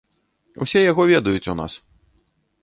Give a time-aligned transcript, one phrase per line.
[0.65, 1.77] Усе яго ведаюць у нас.